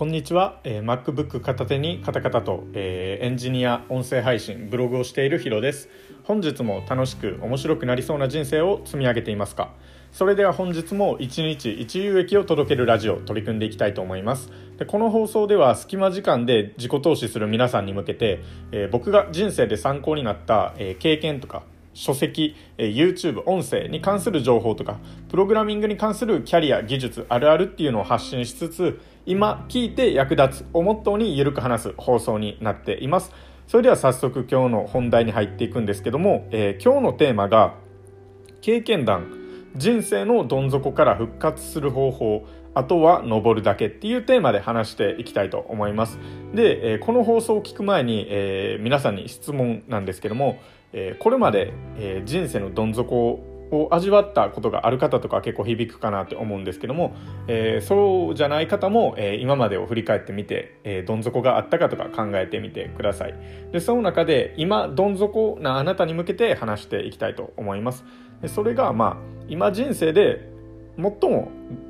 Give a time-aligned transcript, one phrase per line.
[0.00, 5.90] こんにちは、えー、MacBook 片手にカタカタと、えー、エンジニア音声配信ブログをしているヒロです。
[6.24, 9.74] 本日も楽しく面白くなりそうな人生を積み上げていますか？
[10.10, 14.50] それでは本日も一日一有益を届けるラジオを取り組んでいきたいと思います。
[14.78, 18.40] でこの放送では隙間時間で自己投資する皆さんに向けて、
[18.72, 21.62] えー、僕が人生で参考になった、え経験とか
[21.94, 24.98] 書籍、え YouTube、音声に関する情報とか、
[25.28, 33.32] プログラミングに関するキャリア、技術、あるあるっていうのを発信しつつ、今聞いて役立つをモットーにゆるく話す放送になっています。
[33.66, 37.74] それでは早速今日の本題に入っていくんですけども、えー、今日のテーマが、
[38.60, 39.32] 経験談、
[39.76, 42.46] 人生のどん底から復活する方法、
[42.80, 46.18] あとは登るだけっていうテーマで話していきたいと思います。
[46.54, 50.58] で、え、この放送を聞く前に、えー、皆さんに質問なんですけども、
[50.94, 57.14] え、これまで、え、人生のどん底を味わったことがある方とか結構響くかなって思うんですけども、
[57.48, 63.34] えー、そうじゃない方も、えー、今までを振り返ってみて、えー、どん底があったかとか考えてみてください
[63.72, 68.04] でその中で今どん底なあなたに向けて話していきたいと思います
[68.42, 69.16] でそれがまあ
[69.48, 70.50] 今人生で
[70.96, 71.48] 最も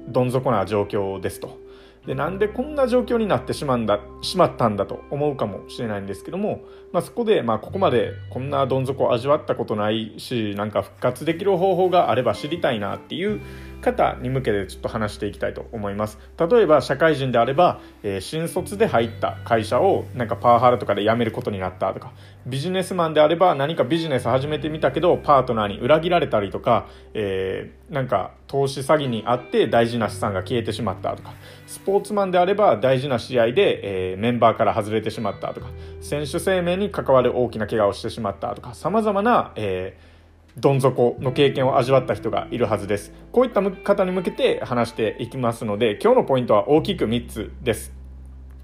[0.09, 1.59] どん底な状況ですと。
[2.07, 6.61] でなんでこんな状況になってしまうんだしまったんだと思うかもしれないんですけども、
[6.93, 13.41] まあ、そこで、まあ、ここまでこんなどん底を味わったことないしなんか復活できる方法があれば知りたいなっていう
[13.81, 16.19] 方に向けてちょっと話していきたいと思います。
[16.39, 22.13] 例えば社会人であれば、えー、新卒で入った会社をなんかパワハラとかで辞めることになったとか
[22.47, 31.33] ビジネスマンであれば何かビジネス始めてみたけどパートナーに裏切られたりとか、えー、なんか投資詐欺にあって大事な資産が消えてしまったとか
[31.67, 35.69] スポーツマンであれば大事な試合で、えー、メンバーから外れてしまったとか
[36.01, 40.11] 選手生命に関わる大きな怪我をしてしまったとかさまざまな、えー
[40.57, 43.13] どん底の経験を味わった人がいるはずです。
[43.33, 47.93] こういった方に向けて話していきますので、今日のポイントは大きく3つです。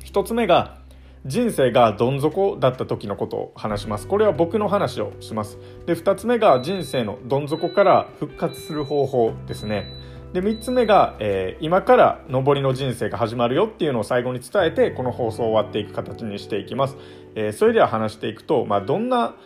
[0.05, 0.79] 1つ目が、
[1.25, 4.07] 人生がどん底だった時のことを話します。
[4.07, 5.59] これは僕の話をします。
[5.87, 9.93] で、2つ目が人生のどん底から復活する方法ですね。
[10.33, 16.97] で、3つ目が、えー、今から上りの人生が始まるよっていうのを最後に伝えて、この放送を終わっていく形にしていきます。
[17.35, 19.37] えー、それでは話していくと、まあ、どんな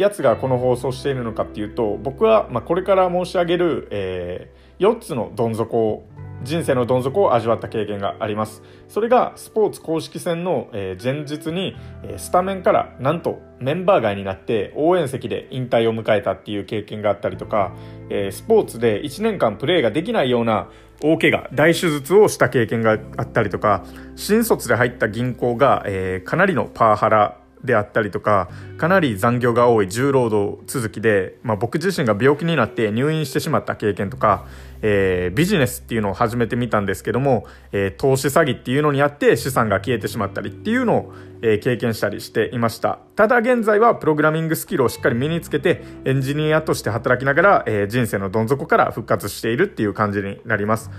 [0.00, 6.08] やつがこの放送しているのかっていうと僕はまこれから申し上げる、えー、4つのどん底を
[6.42, 8.62] 人生のどん底を味わった経験があります。
[8.88, 17.72] それがスポーツ公式戦の、え前日に、えスタメンからなんとメンバー外になって応援席で引退を迎えたっていう経験があったりとか、
[18.08, 20.68] えスポーツで1年間プレーができないような
[21.02, 23.84] 大怪我大手術をした経験があったりとか
[24.16, 28.48] 新卒で入った銀行が、えかなりのパワハラであったりとか
[28.78, 34.46] かなり残業が多い重労働続きで、まあ、僕自身が病気になって入院してしまった経験とか、
[34.82, 42.98] えー、ビジネスっていうのを始めてみたんですけども、えー、投資詐欺っていうのにあって資産が消えてしまったりっていうのを、えー、経験したりしていました。
[43.16, 50.90] ただ現在はプログラミングスキルをしっかり身につけてエンジニアとして働きながら、えー、人生のどん底から復活しているっていう感じになります。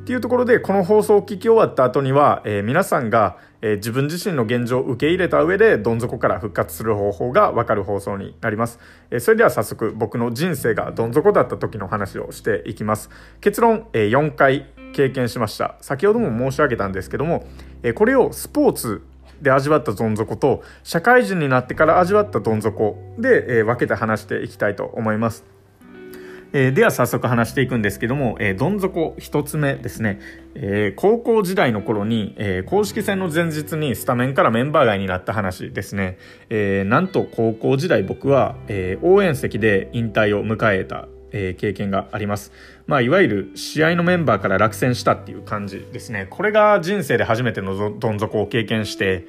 [0.00, 8.78] っていうところで、この放送を聞き終わった後には、えー、皆さんが、えー、自分自身の現状を受け入れた上で、どん底から復活する方法がわかる放送になります。
[9.10, 13.10] えー、それでは早速、僕の人生がどん底だった時の話をしていきます。
[13.42, 15.76] 結論、え4回経験しました。
[15.82, 17.46] 先ほども申し上げたんですけども、
[17.82, 19.02] えこれをスポーツ
[19.42, 25.59] で味わったどん底と、社会人になってから味わったどん底で、え分けて話していきたいと思います。
[26.52, 30.20] えー、では早速話していくんですけども、えー、どん底一つ目ですね、
[30.54, 36.18] えー、高校時代の頃に、え、公式戦の前日にスタメンからメンバー外になった話ですね、
[36.48, 42.52] え、なんと高校時代僕は、え、応援席で引退を迎えたえ、経験があります。
[42.86, 46.26] まあ、いわゆる試合のメンバーから落選したっていう感じですね。
[46.28, 49.26] これが人生で初めてのどん底を経験して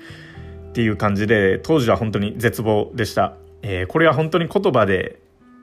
[0.70, 3.36] っていう感じで、当時は本当に絶望でした。
[3.62, 5.20] えー、これは本当に言葉で、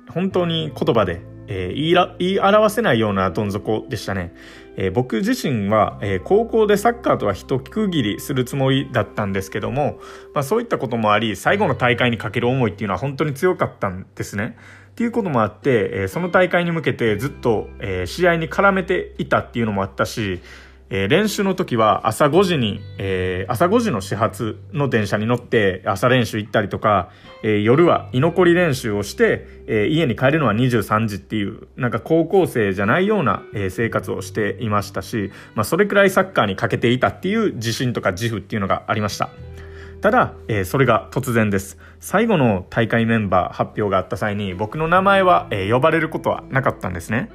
[0.08, 4.34] 本当に言葉でえー、言いら言い表せないようなどん底でしたね。
[4.76, 9.98] えー、僕自身は、えー、高校でサッカーとは一区切りするつもりだったんですけども、
[10.34, 14.56] まあ、そういったこともあり、最後の大会にかける思いっていうのは本当に強かったんですね。
[14.90, 20.40] っていうこともあって、え、その大会に向けてずっと、え、試合に絡めていたっていうのもあったし、
[20.90, 27.11] えー、練習の時は朝5時に、えー、朝5時の始発の電車に乗って朝練習行ったりとか、
[27.43, 39.31] えー、夜は居残り練習をして、え家に帰るのは23時っていう、なんか高校生じゃないような、え生活をしていましたし、まあそれくらいサッカーにかけていたっていう自信とか自負っていうのがありました。
[40.00, 41.79] ただ、えそれが突然です。
[42.00, 47.31] 最後の大会メンバー発表があった際に僕の名前は、え呼ばれることはなかったんですね。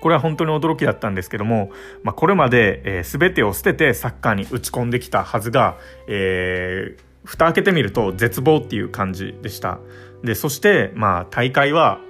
[0.00, 1.70] これは本当に驚きだったんですけども、
[2.02, 5.76] まあ、これまで、えー、全てを捨ててサッカーに打ち込んできたはずが、
[6.08, 9.78] えー、蓋開けてみると絶望っていう感じでした。
[10.24, 12.00] で、そして、まあ、大会は、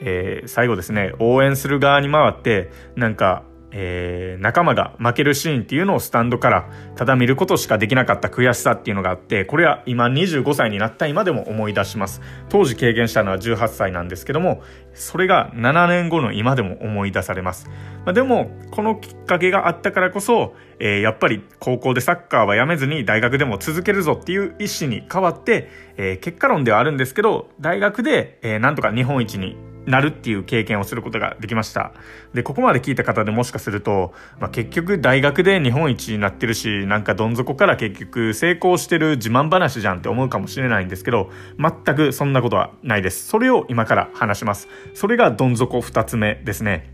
[0.00, 12.20] えー、最後ですね、応援する側に回って、なんか、えー、仲間が負けるシーンっていうのをスタンドからただ見ることしかできなかった悔しさっていうのがあって、これは今25歳になった今でも思い出します。
[12.48, 14.62] 当時経験したのは18歳なんですけども、
[14.94, 17.68] それが7年後の今でも思い出されます。
[18.04, 29.56] まあ、でも、このきっかけがあったからこそ、えー、やっぱり高校でサッカーはやめずに大学でも続けるぞっていう意思に変わって、えー、結果論ではあるんですけど、大学で、えー、なんとか日本一に
[29.88, 31.92] なるっていう経験をすることができました。
[32.34, 43.26] で、ここまで聞いた方でもしかすると、まあ、結局大学で日本一になってるし、なんかどん底から結局成功してる自慢話じゃんって思うかもしれないんですけど、全くそんなことはないです。
[43.26, 44.68] それを今から話します。
[44.94, 46.92] それがどん底二つ目ですね。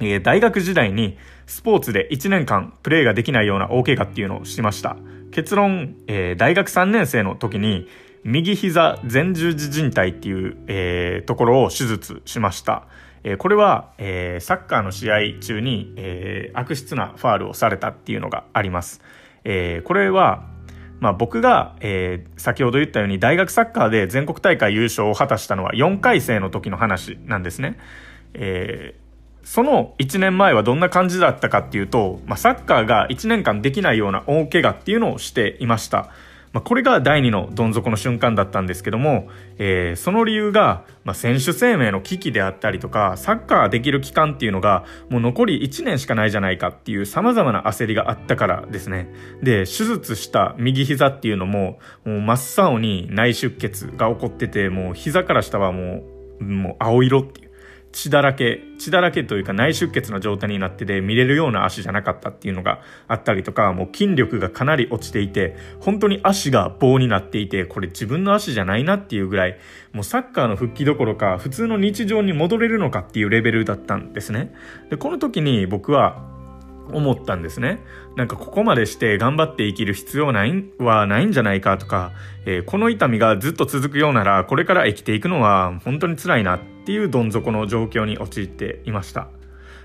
[0.00, 1.16] えー、大学時代に
[1.46, 4.96] スポーツで1年間プレーができないような大怪我っていうのをしました。
[5.30, 7.88] 結論、えー、大学3年生の時に
[8.24, 12.84] 右膝前十字靭帯っていう、えー、ところを手術しました。
[13.22, 19.02] えー、これは、えー、サッカーの試合中に、えー、悪質なファールをされたっていうのがあります。
[19.44, 20.46] えー、これは、
[21.00, 27.78] まあ、僕が、えー、先ほど言ったように大学サッカーで全国大会優勝を果たしたのは4回生の時の話なんですね。
[28.32, 36.08] えー、その1年前はどんな感じだったかっていうと、まあ、サッカーが1年間できないような大怪我っていうのをしていました。
[36.54, 39.28] まあ、これが第2のどん底の瞬間だったんですけども、
[39.58, 49.12] えー、その理由が、まあ、選手生命の危機であったりとか、サッカーできる期間っていうのが、もう残り1年しかないじゃないかっていう様々な焦りがあったからですね。
[49.42, 56.04] で、手術した右膝っていうのも、もう真っ青に内出血が起こってて、もう膝から下はも
[56.40, 57.43] う、もう青色っていう。
[57.94, 69.58] 血だらけ、血だらけというか内出血の状態になってて見れるような足じゃなかったっていうのがあったりとか、もう筋力がかなり落ちていて、本当に足が棒になっていて、これ自分の足じゃないなっていうぐらい、
[69.92, 74.52] もうサッカーの復帰どころか普通の日常に戻れるのかっていうレベルだったんですね。
[74.90, 76.20] で、この時に僕は
[76.92, 77.78] 思ったんですね。
[78.16, 82.10] なんかここまでして頑張って生きる必要ないはないんじゃないかとか、
[82.44, 89.28] えー、この痛みがずっと続くようならこれから生きていくのは本当に辛いなっていうどん底の状況に陥っていました。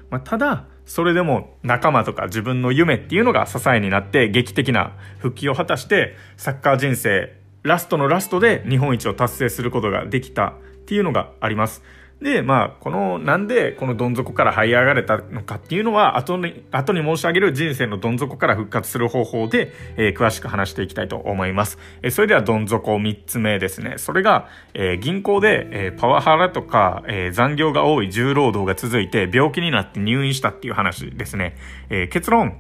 [0.10, 10.54] まあ、ただ、それでも仲間とか自分の夢っていうのが支えになって劇的な復帰を果たしてサッカー人生ラストのラストで日本一を達成することができたっ
[10.88, 11.84] ていうのがあります。
[12.22, 21.78] で、まあ、この、なんでこのどん底から這い上がれたのかっていうのは、後に、後に申し上げる人生のどん底から復活する方法で、えー、詳しく話していきたいと思います。
[22.02, 23.96] えー、それではどん底3つ目ですね。
[23.98, 31.56] それが、えー、銀行で、えパワハラとか、え残業が多い重労働が続いて病気になって入院したっていう話ですね。
[31.90, 32.58] え結論、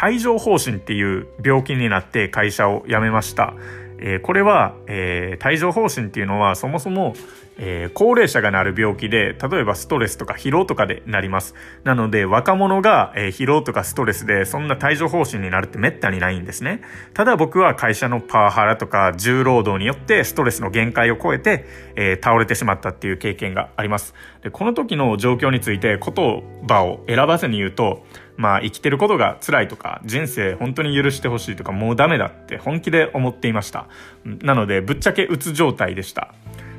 [0.00, 3.54] 帯状疱疹っていう病気になって会社を辞めました。
[4.04, 7.14] えこれは、え帯状疱疹っていうのはそもそも、
[7.58, 11.54] えー、高齢者がなる病気で、例えばストレスとか疲労とかでなります。
[11.84, 16.80] なので、若者が、え、疲労とかストレスで、そんな帯状疱疹になるって滅多にないんですね。
[17.14, 24.14] ただ僕は会社のパワハラとか重労働によってストレスの限界を超えて、え、倒れてしまったっていう経験があります。
[24.42, 28.04] で、この時の状況について言葉を選ばずに言うと、
[28.36, 33.86] まあ生きてることが辛いとか、人生本当に許してほしいとか、もうダメだって本気で思っていました。
[34.24, 36.34] なので、ぶっちゃけうつ状態でした。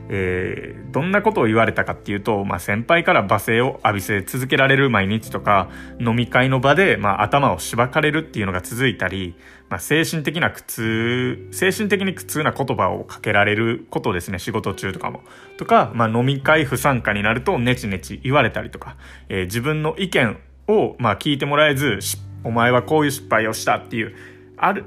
[0.09, 5.69] えー、どんなことを言われたかっていうと、まあ、先輩から罵声を浴びせ続けられる毎日とか、
[5.99, 9.35] 飲み会の場で、まあ、頭をしばかれるっていうのが続いたり、
[9.69, 15.23] まあ、精神的な苦痛、精神的に苦痛な言葉をかけられることですね、仕事中とかも。
[15.57, 18.97] とか、まあ、飲み会不参加になるとネチネチ言われたりとか、
[19.29, 21.99] えー、自分の意見を、まあ、聞いてもらえず、
[22.43, 24.15] お前はこういう失敗をしたっていう、
[24.57, 24.85] ある、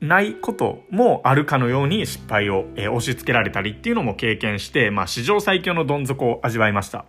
[0.00, 7.04] ないこともあるかのように失敗を、えー、押し付けられたりっていうのも経験して、まあ、史上最強のどん底を味わいました。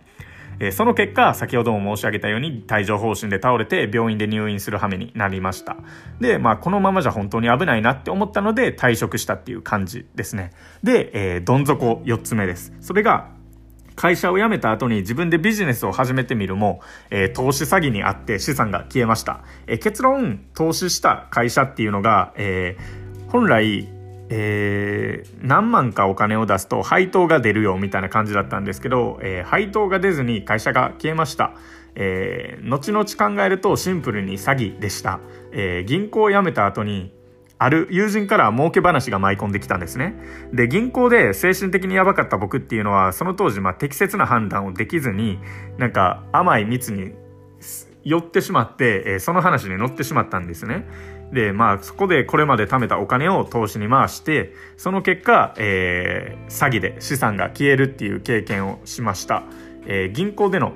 [0.60, 5.76] えー、その結果、先ほども申し上げたように帯状疱疹で倒れて病院で入院する羽目になりました。
[6.20, 10.52] で、まあ、このままじゃ本当に危ないなって思ったので退職したっていう感じですね。
[10.82, 12.72] で、えー、どん底4つ目です。
[12.80, 13.33] それが、
[13.96, 19.44] 会社を辞めた後に自分でビジネスを始めてみるも、えー、投資詐欺にあって資産が消えました。
[19.66, 23.88] えー、結論、投資した会社っていうのが、えー、本来、
[24.30, 31.52] えー、何万かお金を出すと配当が出るよみたいな感じだったんですけど、えー、配当が出ずに会社が消えました。
[31.94, 35.20] えー、後々考えるとシンプルに詐欺でした。
[35.52, 37.12] え、銀行を辞めた後に、
[37.58, 40.14] ある友人から儲け話が舞い込んできたんですね。
[40.52, 45.38] で、銀行で精神的にやばかった僕っていうのは、その当時、まあ、適切な判断をできずに、
[45.78, 47.12] なんか甘い蜜に
[48.02, 50.86] 寄ってしまって、えー、その話に乗ってしまったんですね。
[51.32, 59.44] で、まあ、そこでこれまで貯めたお金を投資に回して、その結果、えー、詐欺で資産が消えるっていう経験をしました。
[59.86, 60.74] えー、銀行での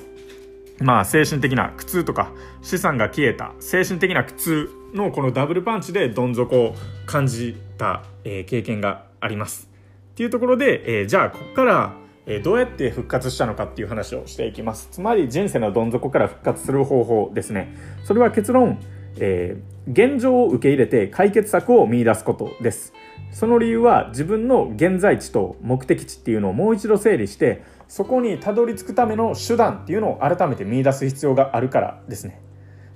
[0.80, 2.30] まあ、精神的な苦痛とか
[2.62, 6.74] 資産が消えた精神的な苦痛のこのダブルパンチでどん底を
[7.06, 9.68] 感じた、えー、経験があります。
[10.12, 11.94] っていうところで、えー、じゃあここから、
[12.26, 14.88] え、どうやって復活したのかっていう話をしていきます。
[14.90, 17.74] つまり人生のどん底から復活する方法ですね。
[18.04, 18.78] それは結論、
[19.18, 22.92] えー、現状を受け入れて解決策を見出すことです。
[23.30, 32.40] その理由は自分の現在地と目的地っていうのをもう一度整理してそこにたどり着くための手段っていうのを改めて見出す必要があるからですね。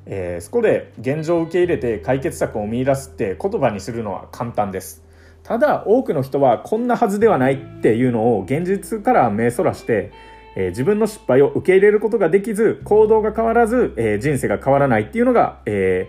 [0.06, 5.02] えー、そこで現状を受け入れて解決策を見出すって言葉にするのは簡単です。
[5.42, 10.12] ただ多くの人はこんなはずではないっていうのを現実から目そらして、
[10.56, 16.08] えー、自分の失敗を受け入れることができず行動が変わらず、えー、人生が変わらないっていうのが、え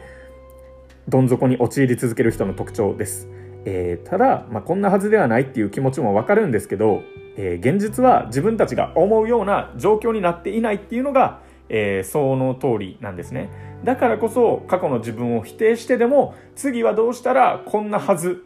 [1.07, 3.27] ー、どん底に陥り続ける人の特徴です。
[3.65, 7.01] えー、ただ、まあ、こんなはずではないっていう気持ちもわかるんですけど、
[7.37, 13.72] えー、現実は自分たちが思うような状況になっていないっていうのが、えー、その通りなんですね。
[13.83, 18.45] だからこそ過去の自分を否定してでも次はどうしたらこんなはず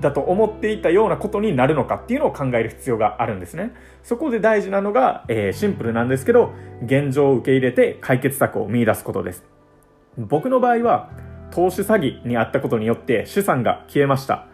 [0.00, 3.72] だと思っていたようなことになるのかっていうのを考える必要があるんですね。
[4.02, 6.52] そこで大事なのが、えー、シンプルなんですけど、
[6.84, 9.44] 現状を受け入れて解決策を見出すことです。
[10.18, 11.10] 僕の場合は、
[11.52, 14.46] 投資詐欺にあったことによって資産が消えました。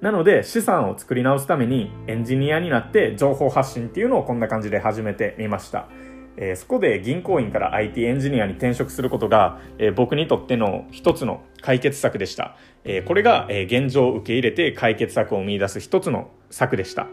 [0.00, 5.88] なので資産を作り直すためにエンジニアになって情報発信っていうのをこんな感じで始めてみました。
[6.36, 12.56] えー、そこで銀行員から IT エンジニアに転職することが、えー、僕にとっての一つの解決策でした。
[12.84, 17.06] えー、これが、え現状を受け入れて解決策を見出す一つの策でした。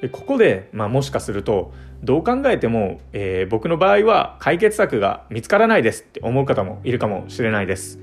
[0.00, 1.72] でここで、まあ、もしかすると
[2.02, 8.00] どう考えても、え僕の場合は解決策が見つからないですって思う方もいるかもしれないです。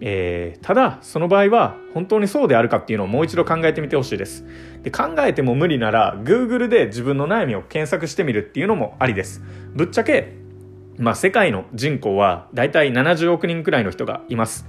[0.00, 4.44] えー、ただその場合は本当にそうであるかっていうのをもう一度考えてみてほしいです。
[4.82, 9.42] で考えても無理なら Google で自分の悩みを検索してみるっていうのもありです。
[9.72, 10.34] ぶっちゃけ、
[10.98, 14.66] まあ、世界の人口はだいたい70億人くらいの人がいます。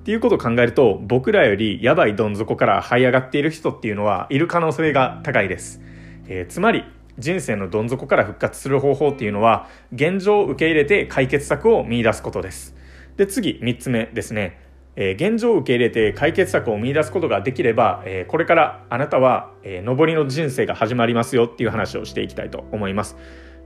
[0.00, 5.80] っていうことを考えると僕らよりやばいどん底から這い上がっている人っていうのはいる可能性が高いです、
[6.28, 6.84] えー、つまり
[7.18, 12.75] 人生のどん底から復活する方法っていうのは現状を受け入れて解決策を見出すことです。
[13.16, 14.60] で、次、3つ目ですね。
[14.96, 23.16] えー、現状を受け入れて解決策を見出すことができれば、えー、これからあなたは、えー、上りの人生が始まりますよっていう話をしていきたいと思います。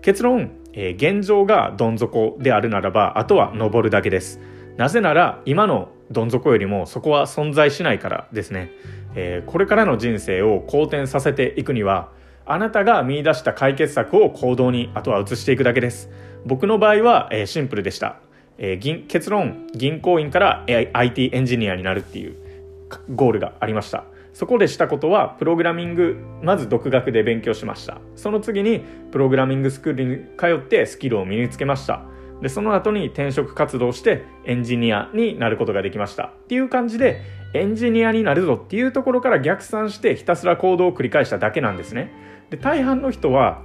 [0.02, 4.40] 結論、え、現状がどん底であるならば、あとは上るだけです。
[4.76, 8.71] なぜなら、今のどん底よりもそこは存在しないからですね。
[9.14, 12.11] え、これからの人生を好転させていくには、
[12.47, 16.11] あなたが見出した解決策を行動にあとは移していくだけです。
[16.47, 18.16] 僕の場合は、え、シンプルでした。
[18.62, 22.36] えー、結論銀行員から IT エンジニアになるっていう
[23.14, 24.04] ゴールがありました。
[24.32, 28.00] そこでしたことはプログラミングまず独学で勉強しました。
[28.14, 32.02] その次にプログラミングスクールに通ってスキルを身につけました。
[32.42, 36.24] でその後に転職活動してエンジニアになることができました。
[36.24, 37.22] っていう感じで
[37.54, 42.12] エンジニアになるぞっていうところから逆算してひたすら行動を繰り返しただけなんですね。
[42.50, 43.62] で大半の人は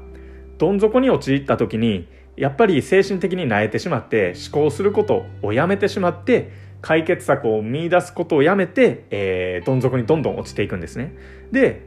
[0.58, 2.08] どん底に陥った時に
[2.38, 6.52] やっぱり精神的に萎えてしまって思考することをやめてしまって
[6.82, 11.16] 解決策を見出すことをやめて、えー、どん底にどんどん落ちていくんですね。
[11.52, 11.82] で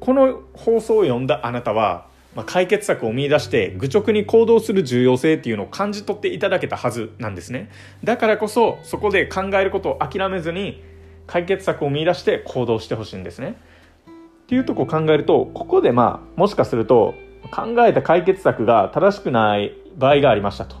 [0.00, 7.70] この放送を読んだあなたは、まあ、解決策を見出して愚直に行動する重要性っていうのを感じ取っていただけたはずなんですね。
[8.02, 10.82] だからこそそこで考えることを諦めずに
[11.28, 13.56] 解決策を見出して行動してほしいんですね。
[14.08, 17.14] っていうとこを考えるとここでまあもしかすると
[17.50, 20.76] 考えた解決策が正しくない場合がありましたと。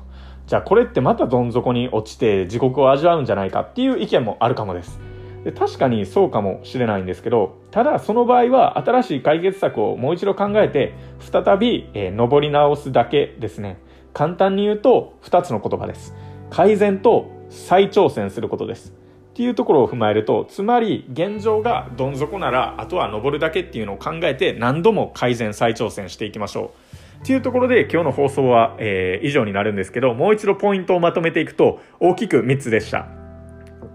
[0.46, 4.98] じゃあこれってまたどん底に落ちて地獄を味わうんじゃないかっていう意見もあるかもです。
[5.44, 13.78] で確かにそうかもしれないんですけど、ただその場合は新しい解決策をもう一度考えて、再び、えー、登り直すだけですね。
[14.12, 16.14] 簡単に言うと2つの言葉です。
[16.50, 18.92] 改善と再挑戦することです。
[19.32, 27.01] っていうところを踏まえると、つまり現状がどん底なら、あとは登るだけっていうのを考えて何度も改善再挑戦していきましょう。
[27.22, 33.06] っていうところで今日の放送は、えー、以上になるんですけど、もう一度ポイントをまとめていくと、大きく3つでした。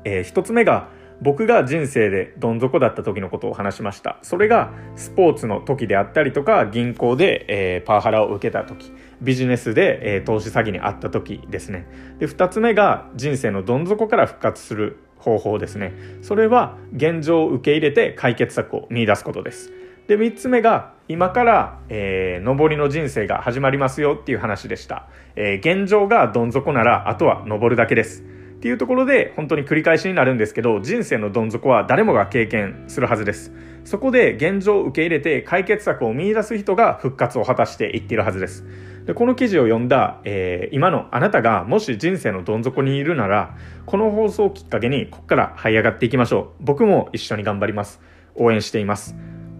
[0.06, 4.18] えー、1つ目が、僕が人生でどん底だった時のことを話しました。
[4.22, 11.86] それがスポーツの時であったりとか、銀行で、えー、パワハラを受けた時、ビジネスで、えー、投資詐欺にあった時ですね。
[12.20, 19.72] で、2つ目が人生のどん底から復活する方法ですねそれは現状を受け入れて解決策を見出すことです
[20.08, 28.24] で3つ目が今から、えー、上りの人生が始まりますよっていう話でした、えー、現状がどん底ならあとは上るだけです。
[28.58, 33.54] っていうところで本当に繰り返しになるんですけど人生のどん底は誰もが経験するはずです。
[33.84, 38.66] そこで現状を受け入れて解決策を見出す人が復活を果たしていっているはずです。
[39.06, 46.64] でこの記事を読んだ、えー、今のあなたがもし人生のどん底にいるならこの放送をきっかけにここから這い上がっていきましょう。
[46.64, 48.02] 僕も一緒に頑張ります。
[48.34, 49.16] 応援しています。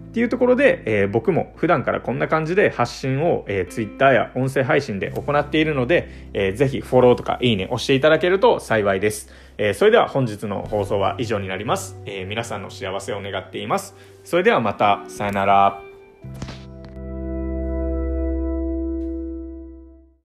[0.08, 9.30] っていうところで、えー、僕も普段からこんな感じで発信を、えー、Twitter や音声配信で行っているので、えー、ぜひフォローとかいいね押していただけると幸いです。
[9.58, 12.00] えー、それでは本日の放送は以上になります。
[12.06, 13.94] え、皆さんの幸せを願っています。
[14.24, 15.82] それではまた、さよなら。